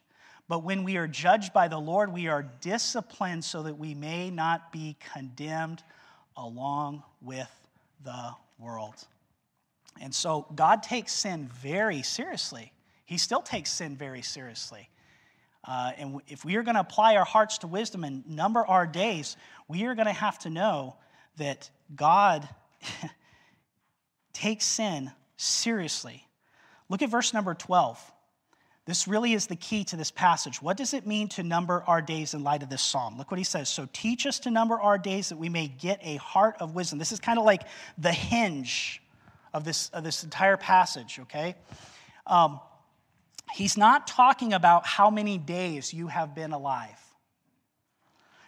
[0.49, 4.31] But when we are judged by the Lord, we are disciplined so that we may
[4.31, 5.83] not be condemned
[6.37, 7.51] along with
[8.05, 8.95] the world.
[10.01, 12.73] And so God takes sin very seriously.
[13.07, 14.89] He still takes sin very seriously.
[15.67, 18.87] Uh, and if we are going to apply our hearts to wisdom and number our
[18.87, 20.97] days, we are going to have to know
[21.37, 22.49] that God
[24.33, 26.27] takes sin seriously.
[26.89, 28.13] Look at verse number 12.
[28.87, 30.61] This really is the key to this passage.
[30.61, 33.17] What does it mean to number our days in light of this psalm?
[33.17, 33.71] Look what he says.
[33.71, 36.99] So teach us to number our days that we may get a heart of wisdom.
[36.99, 37.63] This is kind of like
[37.97, 39.03] the hinge
[39.55, 41.55] of this, of this entire passage, okay?
[42.27, 42.61] Um,
[43.55, 47.01] he's not talking about how many days you have been alive.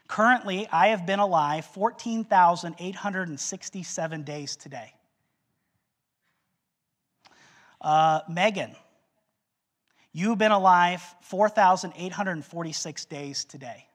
[0.08, 4.92] Currently, I have been alive 14,867 days today.
[7.80, 8.76] Uh, Megan,
[10.12, 13.86] you've been alive 4,846 days today.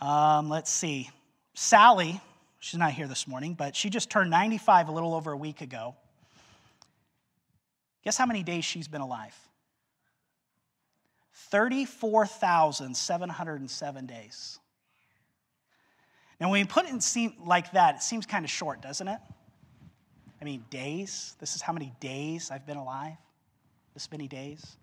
[0.00, 1.10] Um, let's see.
[1.54, 2.20] Sally,
[2.60, 5.60] she's not here this morning, but she just turned 95 a little over a week
[5.60, 5.94] ago.
[8.04, 9.36] Guess how many days she's been alive?
[11.48, 14.58] 34,707 days.
[16.40, 17.00] Now, when you put it in
[17.44, 19.18] like that, it seems kind of short, doesn't it?
[20.40, 21.36] I mean, days.
[21.38, 23.16] This is how many days I've been alive.
[23.94, 24.76] This many days.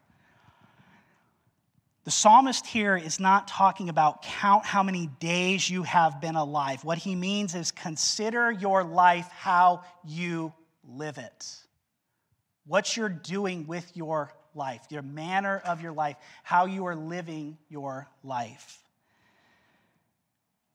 [2.04, 6.86] The psalmist here is not talking about count how many days you have been alive.
[6.86, 10.54] What he means is consider your life how you
[10.88, 11.56] live it.
[12.66, 17.58] What you're doing with your life, your manner of your life, how you are living
[17.70, 18.84] your life.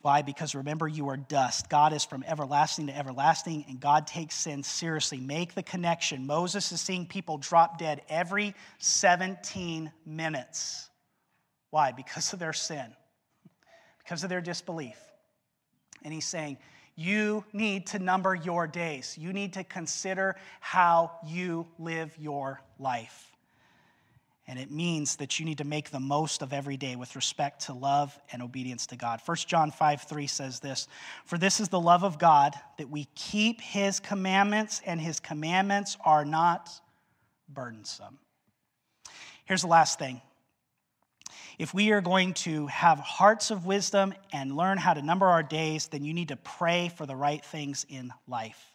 [0.02, 0.22] Why?
[0.22, 1.68] Because remember, you are dust.
[1.68, 5.20] God is from everlasting to everlasting, and God takes sin seriously.
[5.20, 6.26] Make the connection.
[6.26, 10.90] Moses is seeing people drop dead every 17 minutes.
[11.70, 11.92] Why?
[11.92, 12.94] Because of their sin,
[13.98, 14.98] because of their disbelief.
[16.02, 16.58] And he's saying,
[16.96, 19.16] You need to number your days.
[19.16, 23.31] You need to consider how you live your life.
[24.48, 27.66] And it means that you need to make the most of every day with respect
[27.66, 29.20] to love and obedience to God.
[29.24, 30.88] 1 John 5 3 says this
[31.24, 35.96] For this is the love of God, that we keep his commandments, and his commandments
[36.04, 36.70] are not
[37.48, 38.18] burdensome.
[39.44, 40.20] Here's the last thing.
[41.58, 45.42] If we are going to have hearts of wisdom and learn how to number our
[45.42, 48.71] days, then you need to pray for the right things in life.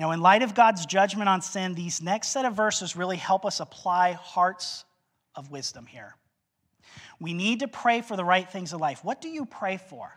[0.00, 3.44] Now, in light of God's judgment on sin, these next set of verses really help
[3.44, 4.86] us apply hearts
[5.34, 6.16] of wisdom here.
[7.20, 9.04] We need to pray for the right things in life.
[9.04, 10.10] What do you pray for?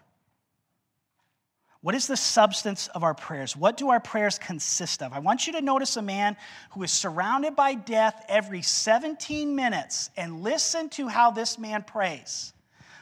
[1.81, 3.57] What is the substance of our prayers?
[3.57, 5.11] What do our prayers consist of?
[5.11, 6.37] I want you to notice a man
[6.71, 12.53] who is surrounded by death every 17 minutes and listen to how this man prays.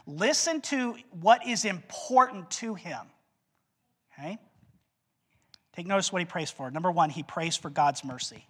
[0.07, 3.05] Listen to what is important to him.
[4.17, 4.39] Okay?
[5.87, 6.69] Notice what he prays for.
[6.71, 8.45] Number one, he prays for God's mercy.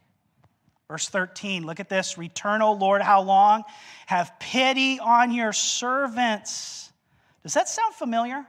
[0.87, 2.17] Verse 13, look at this.
[2.17, 3.63] Return, O Lord, how long?
[4.07, 6.91] Have pity on your servants.
[7.43, 8.45] Does that sound familiar?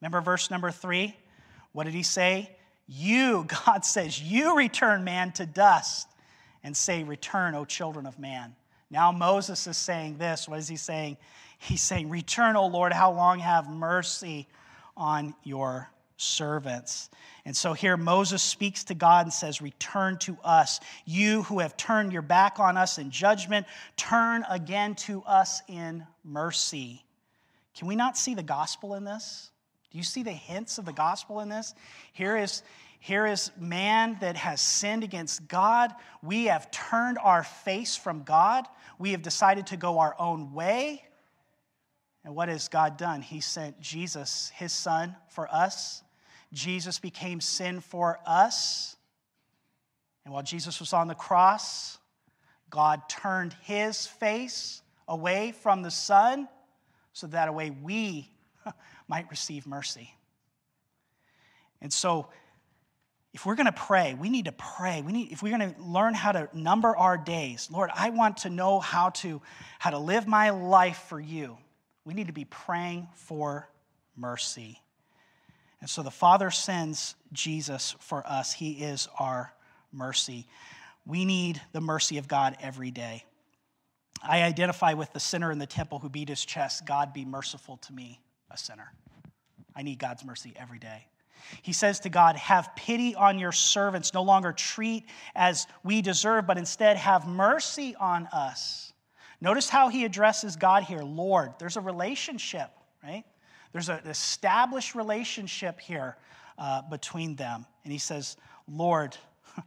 [0.00, 1.14] Remember verse number three?
[1.72, 2.56] What did he say?
[2.88, 6.08] You, God says, you return man to dust
[6.62, 8.54] and say, Return, O children of man.
[8.90, 10.48] Now Moses is saying this.
[10.48, 11.16] What is he saying?
[11.58, 14.48] He's saying, Return, O Lord, how long have mercy
[14.96, 15.90] on your
[16.20, 17.10] servants.
[17.44, 20.80] And so here Moses speaks to God and says, Return to us.
[21.06, 23.66] You who have turned your back on us in judgment,
[23.96, 27.04] turn again to us in mercy.
[27.74, 29.50] Can we not see the gospel in this?
[29.90, 31.74] Do you see the hints of the gospel in this?
[32.12, 32.62] Here is,
[32.98, 35.92] here is man that has sinned against God.
[36.22, 38.66] We have turned our face from God.
[38.98, 41.02] We have decided to go our own way.
[42.22, 43.22] And what has God done?
[43.22, 46.02] He sent Jesus, his son, for us
[46.52, 48.96] Jesus became sin for us.
[50.24, 51.98] And while Jesus was on the cross,
[52.68, 56.48] God turned his face away from the Son
[57.12, 58.30] so that way we
[59.08, 60.14] might receive mercy.
[61.80, 62.28] And so,
[63.32, 65.02] if we're going to pray, we need to pray.
[65.02, 68.38] We need, if we're going to learn how to number our days, Lord, I want
[68.38, 69.40] to know how to,
[69.78, 71.56] how to live my life for you.
[72.04, 73.68] We need to be praying for
[74.16, 74.80] mercy.
[75.80, 78.52] And so the Father sends Jesus for us.
[78.52, 79.52] He is our
[79.92, 80.46] mercy.
[81.06, 83.24] We need the mercy of God every day.
[84.22, 87.78] I identify with the sinner in the temple who beat his chest God, be merciful
[87.78, 88.20] to me,
[88.50, 88.92] a sinner.
[89.74, 91.06] I need God's mercy every day.
[91.62, 96.46] He says to God, Have pity on your servants, no longer treat as we deserve,
[96.46, 98.92] but instead have mercy on us.
[99.40, 101.52] Notice how he addresses God here Lord.
[101.58, 102.70] There's a relationship,
[103.02, 103.24] right?
[103.72, 106.16] There's an established relationship here
[106.58, 107.66] uh, between them.
[107.84, 108.36] And he says,
[108.68, 109.16] Lord,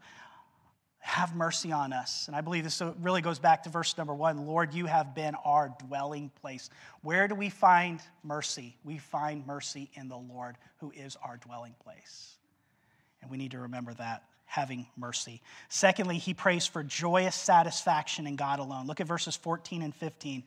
[0.99, 2.27] have mercy on us.
[2.27, 5.35] And I believe this really goes back to verse number one Lord, you have been
[5.43, 6.69] our dwelling place.
[7.01, 8.77] Where do we find mercy?
[8.83, 12.37] We find mercy in the Lord, who is our dwelling place.
[13.21, 15.41] And we need to remember that having mercy.
[15.67, 18.85] Secondly, he prays for joyous satisfaction in God alone.
[18.85, 20.43] Look at verses 14 and 15.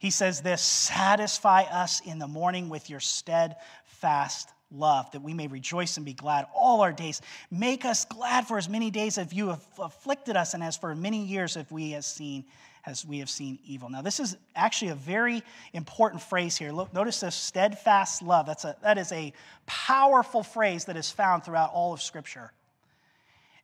[0.00, 5.46] He says this Satisfy us in the morning with your steadfast love, that we may
[5.46, 7.20] rejoice and be glad all our days.
[7.50, 10.94] Make us glad for as many days as you have afflicted us, and as for
[10.94, 12.44] many years as we have seen
[12.86, 13.90] as we have seen evil.
[13.90, 15.42] Now, this is actually a very
[15.74, 16.72] important phrase here.
[16.72, 18.46] Look, notice this steadfast love.
[18.46, 19.34] That's a, that is a
[19.66, 22.52] powerful phrase that is found throughout all of Scripture.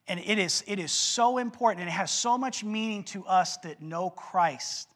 [0.06, 3.56] And it is, it is so important, and it has so much meaning to us
[3.58, 4.90] that know Christ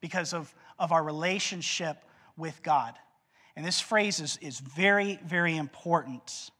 [0.00, 1.96] because of, of our relationship
[2.36, 2.94] with God.
[3.56, 6.50] And this phrase is, is very, very important.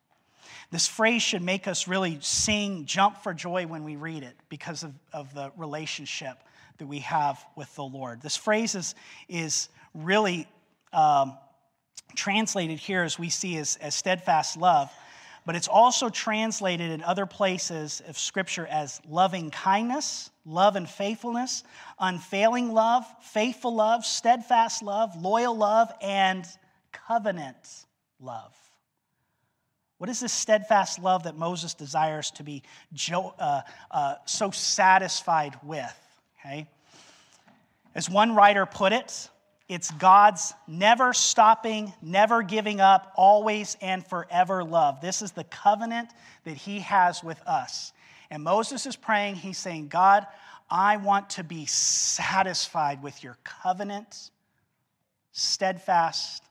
[0.70, 4.82] This phrase should make us really sing, jump for joy when we read it because
[4.82, 6.38] of, of the relationship
[6.78, 8.22] that we have with the Lord.
[8.22, 8.94] This phrase is,
[9.28, 10.48] is really
[10.92, 11.36] um,
[12.14, 14.90] translated here as we see as, as steadfast love,
[15.46, 21.62] but it's also translated in other places of Scripture as loving kindness, love and faithfulness,
[22.00, 26.44] unfailing love, faithful love, steadfast love, loyal love, and
[26.90, 27.86] covenant
[28.20, 28.52] love.
[29.98, 32.64] What is this steadfast love that Moses desires to be
[33.12, 35.96] uh, uh, so satisfied with?
[36.40, 36.66] Okay?
[37.94, 39.30] As one writer put it,
[39.68, 45.00] it's God's never stopping, never giving up, always and forever love.
[45.00, 46.10] This is the covenant
[46.44, 47.92] that He has with us.
[48.30, 50.26] And Moses is praying, he's saying, God,
[50.70, 54.30] I want to be satisfied with your covenant,
[55.32, 56.42] steadfast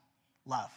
[0.46, 0.72] love.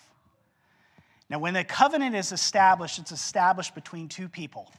[1.31, 4.73] Now, when the covenant is established, it's established between two people.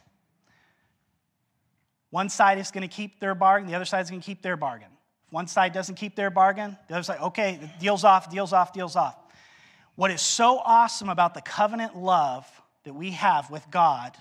[2.10, 4.42] One side is going to keep their bargain, the other side is going to keep
[4.42, 4.90] their bargain.
[5.30, 8.96] One side doesn't keep their bargain, the other side, okay, deal's off, deal's off, deal's
[8.96, 9.16] off.
[9.96, 12.48] What is so awesome about the covenant love
[12.84, 14.16] that we have with God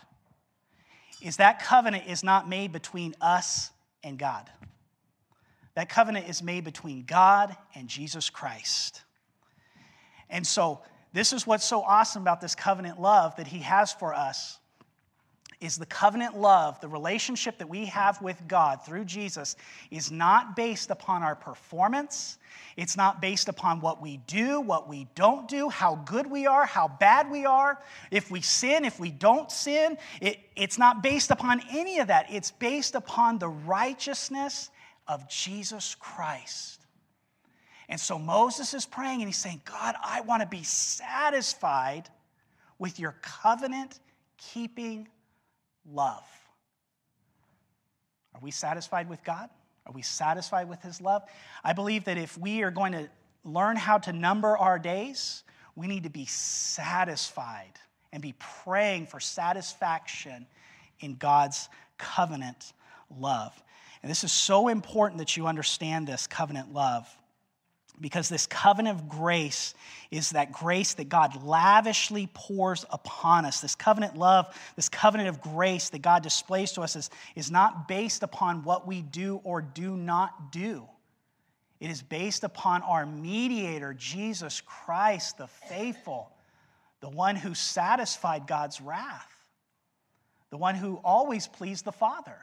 [1.23, 3.71] is that covenant is not made between us
[4.03, 4.49] and God.
[5.75, 9.03] That covenant is made between God and Jesus Christ.
[10.29, 10.83] And so,
[11.13, 14.59] this is what's so awesome about this covenant love that He has for us
[15.61, 19.57] is the covenant love, the relationship that we have with God through Jesus,
[19.91, 22.39] is not based upon our performance.
[22.77, 26.65] It's not based upon what we do, what we don't do, how good we are,
[26.65, 27.83] how bad we are,
[28.13, 29.99] if we sin, if we don't sin.
[30.21, 32.27] It, it's not based upon any of that.
[32.31, 34.71] It's based upon the righteousness
[35.09, 36.87] of Jesus Christ.
[37.89, 42.09] And so Moses is praying and he's saying, God, I want to be satisfied
[42.79, 43.99] with your covenant
[44.37, 45.09] keeping
[45.93, 46.25] love.
[48.35, 49.49] Are we satisfied with God?
[49.87, 51.23] Are we satisfied with His love?
[51.65, 53.09] I believe that if we are going to
[53.45, 55.43] learn how to number our days,
[55.75, 57.73] we need to be satisfied
[58.13, 58.35] and be
[58.65, 60.47] praying for satisfaction
[61.01, 62.73] in God's covenant
[63.17, 63.53] love.
[64.03, 67.09] And this is so important that you understand this covenant love
[68.01, 69.75] because this covenant of grace
[70.11, 73.61] is that grace that God lavishly pours upon us.
[73.61, 77.89] This covenant love, this covenant of grace that God displays to us is, is not
[77.89, 80.87] based upon what we do or do not do.
[81.81, 86.33] It is based upon our mediator, Jesus Christ, the faithful,
[87.01, 89.31] the one who satisfied God's wrath,
[90.51, 92.37] the one who always pleased the Father.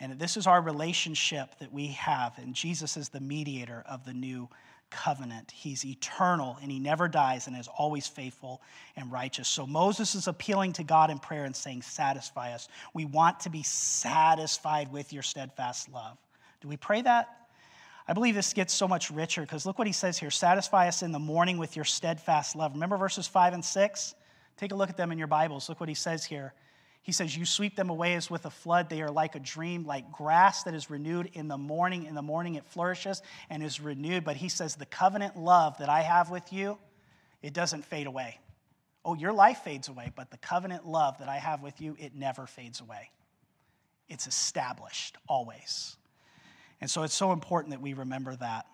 [0.00, 2.38] And this is our relationship that we have.
[2.38, 4.48] And Jesus is the mediator of the new
[4.90, 5.50] covenant.
[5.50, 8.62] He's eternal and he never dies and is always faithful
[8.96, 9.48] and righteous.
[9.48, 12.68] So Moses is appealing to God in prayer and saying, Satisfy us.
[12.94, 16.16] We want to be satisfied with your steadfast love.
[16.60, 17.28] Do we pray that?
[18.06, 21.02] I believe this gets so much richer because look what he says here Satisfy us
[21.02, 22.72] in the morning with your steadfast love.
[22.72, 24.14] Remember verses 5 and 6?
[24.56, 25.68] Take a look at them in your Bibles.
[25.68, 26.54] Look what he says here.
[27.02, 28.88] He says, You sweep them away as with a flood.
[28.88, 32.04] They are like a dream, like grass that is renewed in the morning.
[32.04, 34.24] In the morning it flourishes and is renewed.
[34.24, 36.78] But he says, The covenant love that I have with you,
[37.42, 38.38] it doesn't fade away.
[39.04, 42.14] Oh, your life fades away, but the covenant love that I have with you, it
[42.14, 43.10] never fades away.
[44.08, 45.96] It's established always.
[46.80, 48.66] And so it's so important that we remember that.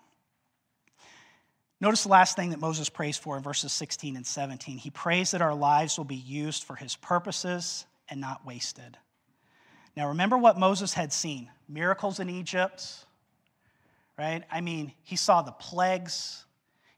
[1.81, 4.77] Notice the last thing that Moses prays for in verses 16 and 17.
[4.77, 8.97] He prays that our lives will be used for his purposes and not wasted.
[9.95, 13.05] Now, remember what Moses had seen miracles in Egypt,
[14.17, 14.43] right?
[14.51, 16.45] I mean, he saw the plagues,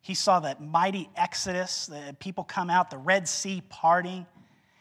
[0.01, 4.26] he saw that mighty exodus, the people come out, the Red Sea parting.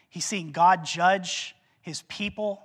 [0.09, 2.62] He's seen God judge his people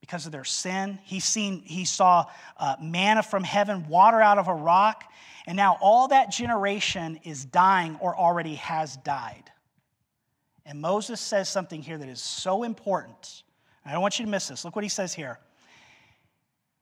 [0.00, 0.98] because of their sin.
[1.04, 2.26] He's seen, he saw
[2.58, 5.04] uh, manna from heaven, water out of a rock,
[5.46, 9.50] and now all that generation is dying or already has died.
[10.66, 13.42] And Moses says something here that is so important.
[13.84, 14.64] I don't want you to miss this.
[14.64, 15.38] Look what he says here.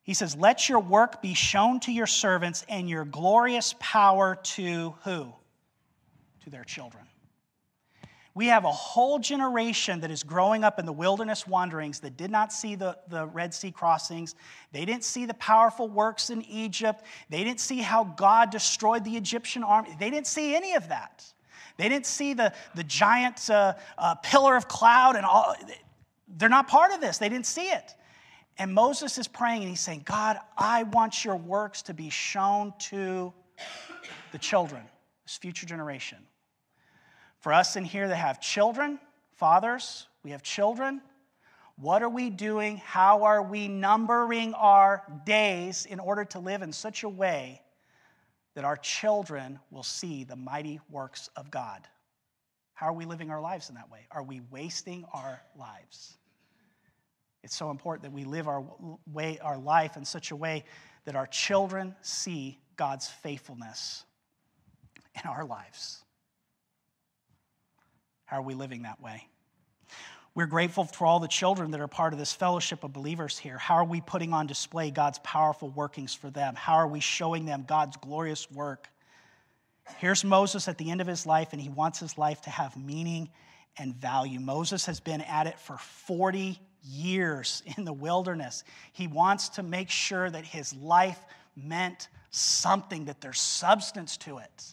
[0.02, 4.94] He says, Let your work be shown to your servants and your glorious power to
[5.04, 5.32] who?
[6.44, 7.04] To their children.
[8.34, 12.30] We have a whole generation that is growing up in the wilderness wanderings that did
[12.30, 14.34] not see the, the Red Sea crossings.
[14.72, 17.04] They didn't see the powerful works in Egypt.
[17.28, 19.94] They didn't see how God destroyed the Egyptian army.
[19.98, 21.30] They didn't see any of that.
[21.76, 25.54] They didn't see the, the giant uh, uh, pillar of cloud and all.
[26.28, 27.18] They're not part of this.
[27.18, 27.94] They didn't see it.
[28.58, 32.74] And Moses is praying and he's saying, God, I want your works to be shown
[32.90, 33.32] to
[34.30, 34.82] the children,
[35.24, 36.18] this future generation.
[37.40, 38.98] For us in here that have children,
[39.36, 41.00] fathers, we have children.
[41.76, 42.76] What are we doing?
[42.76, 47.61] How are we numbering our days in order to live in such a way
[48.54, 51.86] that our children will see the mighty works of God?
[52.74, 54.06] How are we living our lives in that way?
[54.10, 56.18] Are we wasting our lives?
[57.42, 58.64] It's so important that we live our
[59.12, 60.64] way, our life in such a way
[61.04, 64.04] that our children see God's faithfulness
[65.22, 66.04] in our lives.
[68.24, 69.26] How are we living that way?
[70.34, 73.58] We're grateful for all the children that are part of this fellowship of believers here.
[73.58, 76.54] How are we putting on display God's powerful workings for them?
[76.54, 78.88] How are we showing them God's glorious work?
[79.98, 82.76] Here's Moses at the end of his life, and he wants his life to have
[82.78, 83.28] meaning
[83.76, 84.40] and value.
[84.40, 88.64] Moses has been at it for 40 years in the wilderness.
[88.92, 91.20] He wants to make sure that his life
[91.54, 94.64] meant something, that there's substance to it.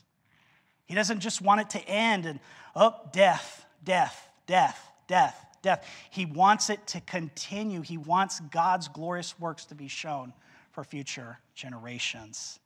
[0.86, 2.40] He doesn't just want it to end and,
[2.78, 5.86] oh, death, death, death, death, death.
[6.10, 7.82] He wants it to continue.
[7.82, 10.34] He wants God's glorious works to be shown
[10.72, 12.60] for future generations.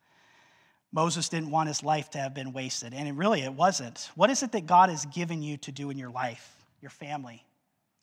[0.91, 4.11] Moses didn't want his life to have been wasted, and it really it wasn't.
[4.15, 7.43] What is it that God has given you to do in your life, your family,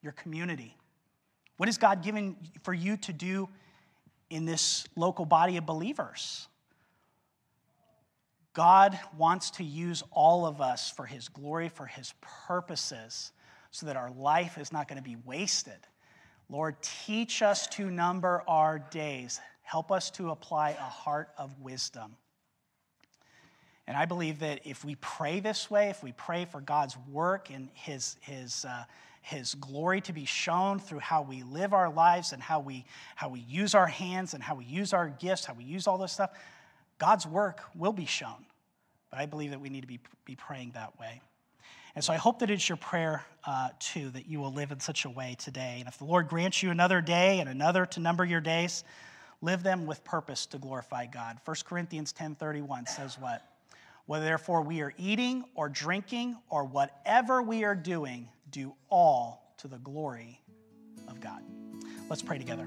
[0.03, 0.76] your community?
[1.57, 3.49] What is God given for you to do
[4.28, 6.49] in this local body of believers?
[8.53, 12.12] God wants to use all of us for His glory, for His
[12.49, 13.30] purposes,
[13.71, 15.79] so that our life is not going to be wasted.
[16.49, 19.41] Lord, teach us to number our days.
[19.62, 22.16] Help us to apply a heart of wisdom.
[23.87, 27.51] And I believe that if we pray this way, if we pray for God's work
[27.51, 28.85] and His, his, uh,
[29.23, 32.85] his glory to be shown through how we live our lives and how we,
[33.16, 35.99] how we use our hands and how we use our gifts, how we use all
[35.99, 36.31] this stuff,
[36.99, 38.47] God's work will be shown.
[39.11, 41.21] But I believe that we need to be, be praying that way.
[42.01, 44.80] And so I hope that it's your prayer uh, too that you will live in
[44.80, 45.76] such a way today.
[45.80, 48.84] And if the Lord grants you another day and another to number your days,
[49.42, 51.36] live them with purpose to glorify God.
[51.44, 53.42] 1 Corinthians 10:31 says what?
[54.07, 59.68] Whether therefore we are eating or drinking or whatever we are doing, do all to
[59.68, 60.40] the glory
[61.07, 61.42] of God.
[62.09, 62.66] Let's pray together.